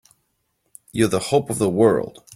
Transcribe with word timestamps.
You're 0.91 1.09
the 1.09 1.19
hope 1.19 1.51
of 1.51 1.59
the 1.59 1.69
world! 1.69 2.23